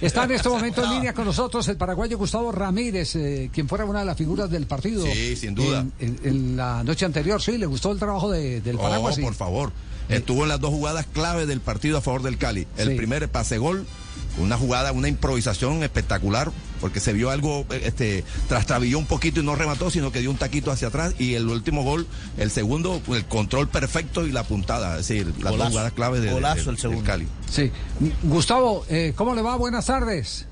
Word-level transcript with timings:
Está 0.00 0.24
en 0.24 0.32
este 0.32 0.48
momento 0.50 0.82
en 0.84 0.90
línea 0.90 1.12
con 1.12 1.24
nosotros 1.24 1.66
el 1.68 1.76
paraguayo 1.76 2.16
Gustavo 2.18 2.52
Ramírez, 2.52 3.16
eh, 3.16 3.50
quien 3.52 3.68
fuera 3.68 3.84
una 3.84 4.00
de 4.00 4.04
las 4.06 4.16
figuras 4.16 4.50
del 4.50 4.66
partido. 4.66 5.04
Sí, 5.06 5.36
sin 5.36 5.54
duda. 5.54 5.80
En, 5.80 5.92
en- 6.00 6.20
en 6.24 6.56
la 6.56 6.82
noche 6.84 7.04
anterior, 7.04 7.40
sí, 7.42 7.58
le 7.58 7.66
gustó 7.66 7.92
el 7.92 7.98
trabajo 7.98 8.30
de- 8.30 8.60
del 8.60 8.76
Paraguay. 8.78 9.14
Oh, 9.18 9.22
por 9.22 9.34
favor. 9.34 9.72
Estuvo 10.08 10.42
en 10.44 10.48
las 10.50 10.60
dos 10.60 10.70
jugadas 10.70 11.06
clave 11.12 11.46
del 11.46 11.60
partido 11.60 11.98
a 11.98 12.00
favor 12.00 12.22
del 12.22 12.38
Cali. 12.38 12.66
El 12.76 12.90
Sí. 12.90 12.94
primer 12.94 13.28
pase 13.28 13.58
gol, 13.58 13.86
una 14.38 14.56
jugada, 14.56 14.92
una 14.92 15.08
improvisación 15.08 15.82
espectacular, 15.82 16.52
porque 16.80 17.00
se 17.00 17.12
vio 17.12 17.30
algo, 17.30 17.64
eh, 17.70 17.82
este, 17.84 18.24
trastrabilló 18.48 18.98
un 18.98 19.06
poquito 19.06 19.40
y 19.40 19.44
no 19.44 19.54
remató, 19.54 19.90
sino 19.90 20.12
que 20.12 20.20
dio 20.20 20.30
un 20.30 20.36
taquito 20.36 20.70
hacia 20.70 20.88
atrás. 20.88 21.14
Y 21.18 21.34
el 21.34 21.46
último 21.48 21.82
gol, 21.82 22.06
el 22.36 22.50
segundo, 22.50 23.00
el 23.08 23.24
control 23.26 23.68
perfecto 23.68 24.26
y 24.26 24.32
la 24.32 24.42
puntada. 24.44 24.98
Es 24.98 25.08
decir, 25.08 25.32
las 25.42 25.56
dos 25.56 25.68
jugadas 25.68 25.92
claves 25.92 26.20
de, 26.20 26.28
de- 26.28 26.32
Golazo 26.34 26.56
del- 26.66 26.68
el 26.70 26.78
segundo. 26.78 27.02
del 27.02 27.06
Cali. 27.10 27.28
Sí. 27.50 27.70
Gustavo, 28.22 28.84
eh, 28.88 29.12
¿cómo 29.16 29.34
le 29.34 29.42
va? 29.42 29.56
Buenas 29.56 29.86
tardes. 29.86 30.46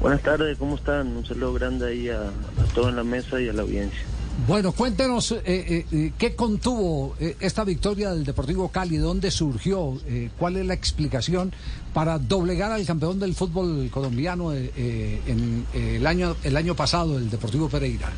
Buenas 0.00 0.22
tardes, 0.22 0.58
¿cómo 0.58 0.76
están? 0.76 1.16
Un 1.16 1.24
saludo 1.26 1.52
grande 1.54 1.88
ahí 1.88 2.08
a, 2.08 2.20
a 2.22 2.64
todos 2.74 2.88
en 2.88 2.96
la 2.96 3.04
mesa 3.04 3.40
y 3.40 3.48
a 3.48 3.52
la 3.52 3.62
audiencia. 3.62 4.00
Bueno, 4.46 4.72
cuéntenos 4.72 5.32
eh, 5.32 5.42
eh, 5.46 5.86
eh, 5.90 6.12
qué 6.18 6.34
contuvo 6.34 7.14
eh, 7.18 7.36
esta 7.40 7.64
victoria 7.64 8.10
del 8.12 8.24
Deportivo 8.24 8.68
Cali, 8.68 8.98
dónde 8.98 9.30
surgió, 9.30 9.98
eh, 10.06 10.28
cuál 10.36 10.56
es 10.56 10.66
la 10.66 10.74
explicación 10.74 11.52
para 11.94 12.18
doblegar 12.18 12.70
al 12.70 12.84
campeón 12.84 13.20
del 13.20 13.34
fútbol 13.34 13.88
colombiano 13.90 14.52
en 14.52 15.64
el 15.72 16.06
año 16.06 16.36
el 16.42 16.56
año 16.56 16.74
pasado, 16.74 17.16
el 17.16 17.30
Deportivo 17.30 17.68
Pereira. 17.68 18.10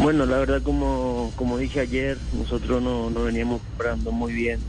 Bueno, 0.00 0.26
la 0.26 0.38
verdad, 0.38 0.62
como, 0.62 1.32
como 1.34 1.58
dije 1.58 1.80
ayer, 1.80 2.18
nosotros 2.34 2.80
no, 2.82 3.10
no 3.10 3.24
veníamos 3.24 3.60
preparando 3.62 4.12
muy 4.12 4.32
bien. 4.32 4.60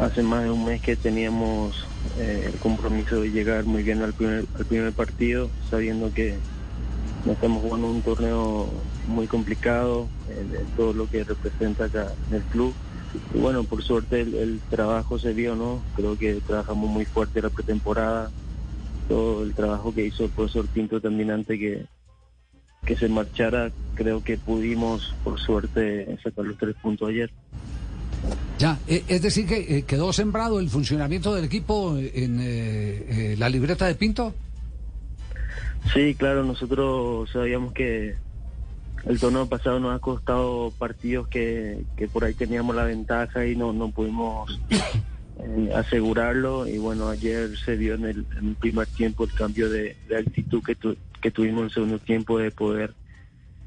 Hace 0.00 0.22
más 0.22 0.42
de 0.42 0.50
un 0.50 0.64
mes 0.64 0.80
que 0.80 0.96
teníamos 0.96 1.86
el 2.18 2.54
compromiso 2.54 3.20
de 3.20 3.30
llegar 3.30 3.64
muy 3.64 3.82
bien 3.84 4.02
al 4.02 4.12
primer, 4.14 4.46
al 4.58 4.64
primer 4.64 4.92
partido, 4.92 5.50
sabiendo 5.70 6.12
que 6.12 6.36
estamos 7.32 7.62
jugando 7.62 7.90
un 7.90 8.02
torneo 8.02 8.68
muy 9.08 9.26
complicado, 9.26 10.08
de 10.28 10.58
todo 10.76 10.92
lo 10.92 11.08
que 11.08 11.24
representa 11.24 11.86
acá 11.86 12.12
en 12.28 12.36
el 12.36 12.42
club. 12.42 12.74
Y 13.32 13.38
bueno, 13.38 13.64
por 13.64 13.82
suerte 13.82 14.20
el, 14.20 14.60
trabajo 14.70 15.18
se 15.18 15.32
vio, 15.32 15.54
¿no? 15.54 15.80
Creo 15.96 16.18
que 16.18 16.40
trabajamos 16.46 16.90
muy 16.90 17.04
fuerte 17.04 17.40
la 17.40 17.50
pretemporada, 17.50 18.30
todo 19.08 19.42
el 19.42 19.54
trabajo 19.54 19.94
que 19.94 20.06
hizo 20.06 20.24
el 20.24 20.30
profesor 20.30 20.66
Pinto 20.66 21.00
también 21.00 21.30
antes 21.30 21.58
que, 21.58 21.86
que 22.84 22.96
se 22.96 23.08
marchara, 23.08 23.70
creo 23.94 24.22
que 24.22 24.36
pudimos, 24.36 25.14
por 25.22 25.40
suerte, 25.40 26.18
sacar 26.22 26.44
los 26.44 26.58
tres 26.58 26.74
puntos 26.82 27.08
ayer. 27.08 27.30
Ya, 28.58 28.78
eh, 28.86 29.02
es 29.08 29.22
decir 29.22 29.46
que 29.46 29.78
eh, 29.78 29.82
quedó 29.82 30.12
sembrado 30.12 30.60
el 30.60 30.70
funcionamiento 30.70 31.34
del 31.34 31.44
equipo 31.44 31.96
en 31.98 32.40
eh, 32.40 33.32
eh, 33.32 33.34
la 33.36 33.48
libreta 33.48 33.86
de 33.86 33.94
Pinto. 33.94 34.34
Sí, 35.92 36.14
claro, 36.14 36.44
nosotros 36.44 37.30
sabíamos 37.30 37.72
que 37.72 38.14
el 39.06 39.20
torneo 39.20 39.46
pasado 39.46 39.78
nos 39.80 39.94
ha 39.94 39.98
costado 39.98 40.72
partidos 40.78 41.28
que, 41.28 41.84
que 41.96 42.08
por 42.08 42.24
ahí 42.24 42.34
teníamos 42.34 42.74
la 42.74 42.84
ventaja 42.84 43.46
y 43.46 43.54
no, 43.54 43.72
no 43.72 43.90
pudimos 43.90 44.58
eh, 44.70 45.70
asegurarlo. 45.74 46.66
Y 46.66 46.78
bueno, 46.78 47.08
ayer 47.08 47.50
se 47.58 47.76
vio 47.76 47.94
en 47.94 48.04
el, 48.06 48.24
primer 48.58 48.86
tiempo 48.88 49.24
el 49.24 49.32
cambio 49.34 49.68
de, 49.68 49.96
de 50.08 50.16
actitud 50.18 50.62
que, 50.64 50.74
tu- 50.74 50.96
que 51.20 51.30
tuvimos 51.30 51.60
en 51.60 51.64
el 51.66 51.72
segundo 51.72 51.98
tiempo 51.98 52.38
de 52.38 52.50
poder 52.50 52.94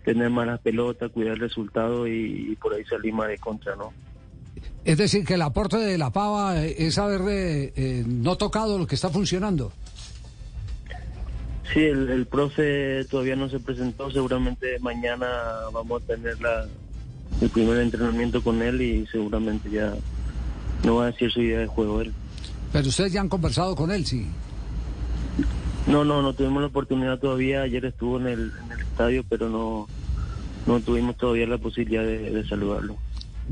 tener 0.03 0.29
más 0.29 0.47
la 0.47 0.57
pelota, 0.57 1.09
cuidar 1.09 1.33
el 1.33 1.39
resultado 1.41 2.07
y, 2.07 2.51
y 2.51 2.55
por 2.55 2.73
ahí 2.73 2.83
salir 2.85 3.13
más 3.13 3.27
de 3.27 3.37
contra, 3.37 3.75
¿no? 3.75 3.93
Es 4.85 4.97
decir, 4.97 5.23
que 5.25 5.33
el 5.35 5.41
aporte 5.41 5.77
de 5.77 5.97
la 5.97 6.11
pava 6.11 6.63
eh, 6.65 6.75
es 6.79 6.97
haber 6.97 7.21
eh, 7.29 7.73
eh, 7.75 8.03
no 8.07 8.37
tocado 8.37 8.77
lo 8.79 8.87
que 8.87 8.95
está 8.95 9.09
funcionando. 9.09 9.71
Sí, 11.73 11.79
el, 11.79 12.09
el 12.09 12.25
profe 12.25 13.03
todavía 13.09 13.35
no 13.35 13.49
se 13.49 13.59
presentó, 13.59 14.09
seguramente 14.09 14.79
mañana 14.79 15.27
vamos 15.73 16.01
a 16.01 16.05
tener 16.05 16.39
la, 16.41 16.65
el 17.41 17.49
primer 17.49 17.77
entrenamiento 17.79 18.41
con 18.41 18.61
él 18.61 18.81
y 18.81 19.05
seguramente 19.07 19.69
ya 19.69 19.93
no 20.83 20.95
va 20.95 21.03
a 21.03 21.05
decir 21.07 21.31
su 21.31 21.41
idea 21.41 21.59
de 21.59 21.67
juego 21.67 22.01
él. 22.01 22.13
Pero 22.71 22.87
ustedes 22.87 23.11
ya 23.11 23.21
han 23.21 23.29
conversado 23.29 23.75
con 23.75 23.91
él, 23.91 24.05
sí. 24.05 24.27
No, 25.87 26.03
no, 26.03 26.21
no 26.21 26.33
tuvimos 26.33 26.61
la 26.61 26.67
oportunidad 26.67 27.19
todavía, 27.19 27.61
ayer 27.61 27.85
estuvo 27.85 28.17
en 28.19 28.27
el, 28.27 28.51
en 28.63 28.71
el 28.71 28.79
estadio, 28.81 29.23
pero 29.27 29.49
no, 29.49 29.87
no 30.65 30.79
tuvimos 30.81 31.17
todavía 31.17 31.47
la 31.47 31.57
posibilidad 31.57 32.03
de, 32.03 32.31
de 32.31 32.47
saludarlo. 32.47 32.97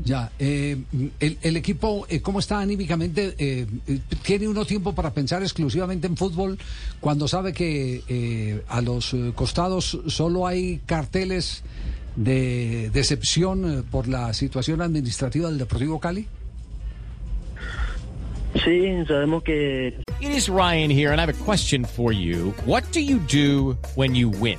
Ya, 0.04 0.30
eh, 0.38 0.76
el, 1.20 1.38
el 1.40 1.56
equipo, 1.56 2.06
eh, 2.08 2.20
¿cómo 2.20 2.38
está 2.38 2.60
anímicamente? 2.60 3.34
Eh, 3.38 3.66
eh, 3.86 3.98
¿Tiene 4.22 4.46
uno 4.46 4.64
tiempo 4.64 4.94
para 4.94 5.12
pensar 5.12 5.42
exclusivamente 5.42 6.06
en 6.06 6.16
fútbol 6.16 6.58
cuando 7.00 7.26
sabe 7.28 7.52
que 7.52 8.02
eh, 8.08 8.62
a 8.68 8.80
los 8.82 9.14
eh, 9.14 9.32
costados 9.34 9.98
solo 10.08 10.46
hay 10.46 10.80
carteles 10.84 11.62
de 12.14 12.90
decepción 12.92 13.86
por 13.90 14.08
la 14.08 14.32
situación 14.34 14.82
administrativa 14.82 15.48
del 15.48 15.58
Deportivo 15.58 15.98
Cali? 15.98 16.26
Sí, 18.64 19.04
sabemos 19.06 19.42
que 19.42 19.94
It 20.20 20.30
is 20.30 20.48
Ryan 20.48 20.90
here, 20.90 21.12
and 21.12 21.20
I 21.20 21.24
have 21.24 21.28
a 21.30 21.44
question 21.44 21.84
for 21.84 22.10
you. 22.12 22.54
What 22.64 22.84
do 22.92 23.00
you 23.00 23.18
do 23.30 23.76
when 23.96 24.14
you 24.14 24.30
win? 24.30 24.58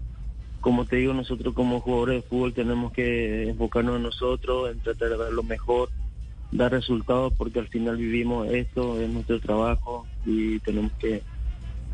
como 0.61 0.85
te 0.85 0.97
digo, 0.97 1.13
nosotros 1.13 1.53
como 1.53 1.81
jugadores 1.81 2.21
de 2.23 2.29
fútbol 2.29 2.53
tenemos 2.53 2.93
que 2.93 3.49
enfocarnos 3.49 3.97
en 3.97 4.03
nosotros, 4.03 4.71
en 4.71 4.79
tratar 4.79 5.09
de 5.09 5.17
dar 5.17 5.33
lo 5.33 5.43
mejor, 5.43 5.89
dar 6.51 6.71
resultados, 6.71 7.33
porque 7.35 7.59
al 7.59 7.67
final 7.67 7.97
vivimos 7.97 8.47
esto, 8.49 9.01
es 9.01 9.09
nuestro 9.09 9.39
trabajo 9.39 10.05
y 10.25 10.59
tenemos 10.59 10.91
que, 10.93 11.23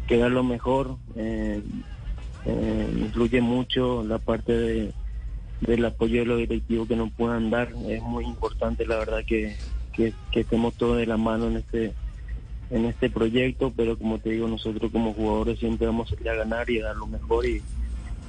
que 0.07 0.17
dar 0.17 0.31
lo 0.31 0.43
mejor. 0.43 0.97
Eh, 1.15 1.61
eh, 2.45 2.93
influye 2.99 3.41
mucho 3.41 4.03
la 4.03 4.19
parte 4.19 4.53
de, 4.53 4.93
del 5.61 5.85
apoyo 5.85 6.19
de 6.19 6.25
los 6.25 6.37
directivos 6.37 6.89
que 6.89 6.97
nos 6.97 7.11
puedan 7.11 7.49
dar. 7.49 7.69
Es 7.87 8.03
muy 8.03 8.25
importante, 8.25 8.85
la 8.85 8.97
verdad, 8.97 9.23
que, 9.25 9.55
que, 9.93 10.13
que 10.31 10.41
estemos 10.41 10.73
todos 10.73 10.97
de 10.97 11.05
la 11.05 11.17
mano 11.17 11.47
en 11.47 11.57
este 11.57 11.93
en 12.69 12.83
este 12.83 13.09
proyecto, 13.09 13.71
pero 13.73 13.97
como 13.97 14.19
te 14.19 14.31
digo, 14.31 14.45
nosotros 14.45 14.91
como 14.91 15.13
jugadores 15.13 15.57
siempre 15.57 15.87
vamos 15.87 16.11
a 16.11 16.21
ir 16.21 16.29
a 16.29 16.35
ganar 16.35 16.69
y 16.69 16.81
a 16.81 16.87
dar 16.87 16.97
lo 16.97 17.07
mejor 17.07 17.45
y, 17.45 17.61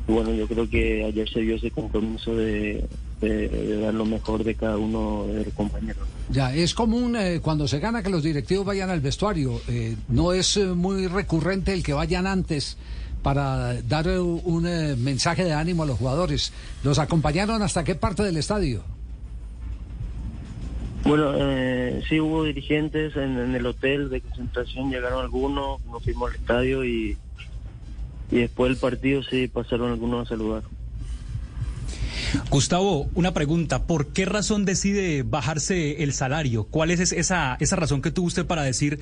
bueno, 0.08 0.32
yo 0.32 0.46
creo 0.48 0.68
que 0.68 1.04
ayer 1.04 1.28
se 1.28 1.40
dio 1.40 1.56
ese 1.56 1.70
compromiso 1.70 2.34
de, 2.34 2.84
de- 3.20 3.48
de 3.48 3.80
dar 3.80 3.94
lo 3.94 4.04
mejor 4.06 4.42
de 4.42 4.54
cada 4.54 4.76
uno 4.78 5.26
de 5.26 5.44
los 5.44 5.54
compañeros. 5.54 6.06
Ya, 6.30 6.54
es 6.54 6.74
común 6.74 7.14
eh, 7.16 7.40
cuando 7.42 7.68
se 7.68 7.78
gana 7.78 8.02
que 8.02 8.10
los 8.10 8.22
directivos 8.22 8.64
vayan 8.66 8.90
al 8.90 9.00
vestuario. 9.00 9.60
Eh, 9.68 9.96
no 10.08 10.32
es 10.32 10.56
eh, 10.56 10.64
muy 10.66 11.06
recurrente 11.06 11.72
el 11.72 11.82
que 11.82 11.92
vayan 11.92 12.26
antes 12.26 12.76
para 13.22 13.80
dar 13.82 14.06
eh, 14.08 14.18
un 14.18 14.62
mensaje 15.02 15.44
de 15.44 15.52
ánimo 15.52 15.82
a 15.82 15.86
los 15.86 15.98
jugadores. 15.98 16.52
¿Los 16.84 16.98
acompañaron 16.98 17.62
hasta 17.62 17.84
qué 17.84 17.94
parte 17.94 18.22
del 18.22 18.36
estadio? 18.36 18.82
Bueno, 21.04 21.32
eh, 21.36 22.02
sí 22.08 22.20
hubo 22.20 22.44
dirigentes 22.44 23.16
en, 23.16 23.38
en 23.38 23.54
el 23.54 23.64
hotel 23.66 24.10
de 24.10 24.20
concentración, 24.20 24.90
llegaron 24.90 25.20
algunos, 25.22 25.80
nos 25.86 26.02
fuimos 26.02 26.30
al 26.30 26.36
estadio 26.36 26.84
y, 26.84 27.16
y 28.30 28.36
después 28.36 28.70
del 28.70 28.78
partido 28.78 29.22
sí 29.22 29.48
pasaron 29.48 29.90
algunos 29.90 30.26
a 30.26 30.28
saludar. 30.28 30.62
Gustavo, 32.50 33.08
una 33.14 33.32
pregunta. 33.32 33.86
¿Por 33.86 34.08
qué 34.08 34.24
razón 34.24 34.64
decide 34.64 35.22
bajarse 35.22 36.02
el 36.02 36.12
salario? 36.12 36.64
¿Cuál 36.64 36.90
es 36.90 37.12
esa, 37.12 37.56
esa 37.60 37.76
razón 37.76 38.02
que 38.02 38.10
tuvo 38.10 38.26
usted 38.26 38.46
para 38.46 38.62
decir, 38.62 39.00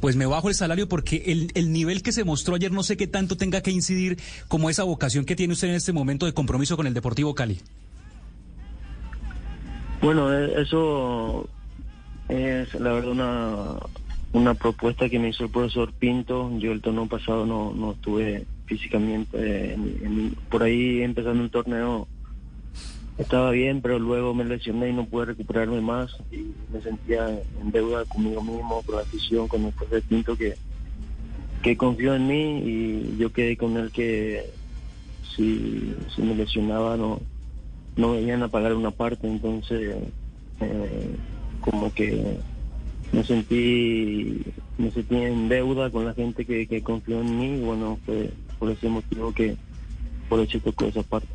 pues 0.00 0.16
me 0.16 0.26
bajo 0.26 0.48
el 0.48 0.54
salario 0.54 0.88
porque 0.88 1.22
el, 1.26 1.50
el 1.54 1.72
nivel 1.72 2.02
que 2.02 2.12
se 2.12 2.24
mostró 2.24 2.54
ayer 2.54 2.72
no 2.72 2.82
sé 2.82 2.96
qué 2.96 3.06
tanto 3.06 3.36
tenga 3.36 3.62
que 3.62 3.70
incidir 3.70 4.18
como 4.48 4.68
esa 4.68 4.84
vocación 4.84 5.24
que 5.24 5.36
tiene 5.36 5.54
usted 5.54 5.68
en 5.68 5.74
este 5.74 5.92
momento 5.92 6.26
de 6.26 6.34
compromiso 6.34 6.76
con 6.76 6.86
el 6.86 6.94
Deportivo 6.94 7.34
Cali? 7.34 7.60
Bueno, 10.02 10.32
eh, 10.32 10.60
eso 10.60 11.48
es 12.28 12.74
la 12.74 12.92
verdad 12.92 13.10
una, 13.10 13.74
una 14.32 14.54
propuesta 14.54 15.08
que 15.08 15.18
me 15.18 15.30
hizo 15.30 15.44
el 15.44 15.50
profesor 15.50 15.92
Pinto. 15.92 16.50
Yo 16.58 16.72
el 16.72 16.82
torneo 16.82 17.06
pasado 17.06 17.46
no, 17.46 17.72
no 17.72 17.92
estuve 17.92 18.46
físicamente 18.66 19.76
por 20.50 20.62
ahí 20.62 21.02
empezando 21.02 21.42
un 21.42 21.50
torneo 21.50 22.08
estaba 23.18 23.50
bien, 23.50 23.80
pero 23.80 23.98
luego 23.98 24.34
me 24.34 24.44
lesioné 24.44 24.90
y 24.90 24.92
no 24.92 25.06
pude 25.06 25.26
recuperarme 25.26 25.80
más 25.80 26.14
y 26.30 26.52
me 26.72 26.80
sentía 26.82 27.28
en 27.60 27.70
deuda 27.72 28.04
conmigo 28.04 28.42
mismo, 28.42 28.82
por 28.82 28.96
la 28.96 29.02
afición, 29.02 29.48
con 29.48 29.64
el 29.64 29.72
profesor 29.72 30.02
Pinto 30.02 30.36
que, 30.36 30.54
que 31.62 31.76
confió 31.76 32.14
en 32.14 32.26
mí 32.26 32.58
y 32.58 33.16
yo 33.16 33.32
quedé 33.32 33.56
con 33.56 33.76
él 33.76 33.90
que 33.90 34.50
si, 35.34 35.94
si 36.14 36.22
me 36.22 36.34
lesionaba 36.34 36.96
no, 36.96 37.20
no 37.96 38.12
me 38.12 38.20
iban 38.20 38.42
a 38.42 38.48
pagar 38.48 38.74
una 38.74 38.90
parte, 38.90 39.26
entonces 39.26 39.96
eh, 40.60 41.16
como 41.60 41.92
que 41.92 42.38
me 43.12 43.24
sentí 43.24 44.42
me 44.76 44.90
sentí 44.90 45.16
en 45.16 45.48
deuda 45.48 45.90
con 45.90 46.04
la 46.04 46.12
gente 46.12 46.44
que, 46.44 46.82
confió 46.82 47.20
en 47.20 47.38
mí 47.38 47.60
bueno 47.64 47.98
fue 48.04 48.30
por 48.58 48.70
ese 48.70 48.88
motivo 48.88 49.32
que 49.32 49.56
por 50.28 50.40
eso 50.40 50.58
tocó 50.60 50.86
esa 50.86 51.02
parte 51.02 51.28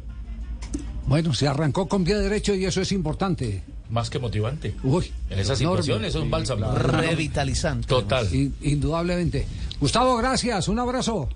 bueno 1.08 1.34
se 1.34 1.48
arrancó 1.48 1.88
con 1.88 2.04
pie 2.04 2.16
derecho 2.16 2.54
y 2.56 2.66
eso 2.66 2.82
es 2.82 2.92
importante 2.92 3.64
más 3.90 4.10
que 4.10 4.20
motivante 4.20 4.76
Uy, 4.84 5.12
en 5.30 5.40
esa 5.40 5.56
situación 5.56 6.06
eso 6.06 6.20
es 6.20 6.24
un 6.24 6.32
bálsamo 6.32 6.74
revitalizante 6.74 7.88
total 7.88 8.28
indudablemente 8.62 9.46
Gustavo 9.80 10.18
gracias 10.18 10.68
un 10.68 10.80
abrazo 10.80 11.30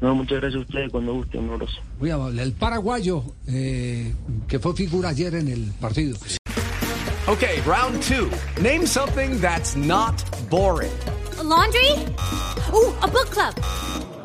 no, 0.00 0.14
muchas 0.14 0.40
gracias 0.40 0.62
a 0.62 0.64
ustedes 0.64 0.90
cuando 0.90 1.12
guste, 1.12 1.36
un 1.36 1.50
abrazo. 1.50 1.74
Muy 1.98 2.10
amable. 2.10 2.42
El 2.42 2.52
paraguayo 2.52 3.22
eh, 3.46 4.14
que 4.48 4.58
fue 4.58 4.74
figura 4.74 5.10
ayer 5.10 5.34
en 5.34 5.48
el 5.48 5.72
partido. 5.78 6.16
Okay, 7.28 7.60
round 7.66 8.02
two. 8.02 8.30
Name 8.62 8.86
something 8.86 9.38
that's 9.40 9.76
not 9.76 10.24
boring. 10.48 10.90
A 11.38 11.42
laundry? 11.42 11.92
Ooh, 12.72 12.94
a 13.02 13.06
book 13.06 13.28
club. 13.30 13.54